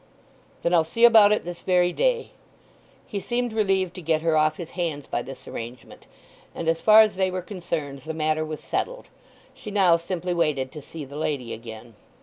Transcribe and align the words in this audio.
"Then 0.63 0.73
I'll 0.73 0.83
see 0.83 1.05
about 1.05 1.31
it 1.31 1.45
this 1.45 1.61
very 1.61 1.93
day." 1.93 2.31
He 3.05 3.19
seemed 3.19 3.53
relieved 3.53 3.93
to 3.93 4.01
get 4.01 4.23
her 4.23 4.35
off 4.35 4.57
his 4.57 4.71
hands 4.71 5.05
by 5.05 5.21
this 5.21 5.47
arrangement, 5.47 6.07
and 6.55 6.67
as 6.67 6.81
far 6.81 7.01
as 7.01 7.17
they 7.17 7.29
were 7.29 7.43
concerned 7.43 7.99
the 7.99 8.15
matter 8.15 8.43
was 8.43 8.61
settled. 8.61 9.09
She 9.53 9.69
now 9.69 9.97
simply 9.97 10.33
waited 10.33 10.71
to 10.71 10.81
see 10.81 11.05
the 11.05 11.17
lady 11.17 11.53
again. 11.53 11.93